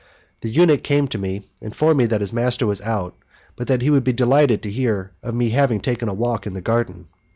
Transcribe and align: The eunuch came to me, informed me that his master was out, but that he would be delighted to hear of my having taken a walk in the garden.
The 0.39 0.49
eunuch 0.49 0.81
came 0.81 1.07
to 1.09 1.19
me, 1.19 1.43
informed 1.61 1.99
me 1.99 2.07
that 2.07 2.21
his 2.21 2.33
master 2.33 2.65
was 2.65 2.81
out, 2.81 3.13
but 3.55 3.67
that 3.67 3.83
he 3.83 3.91
would 3.91 4.03
be 4.03 4.13
delighted 4.13 4.63
to 4.63 4.71
hear 4.71 5.11
of 5.21 5.35
my 5.35 5.45
having 5.49 5.79
taken 5.79 6.09
a 6.09 6.13
walk 6.15 6.47
in 6.47 6.55
the 6.55 6.59
garden. 6.59 7.07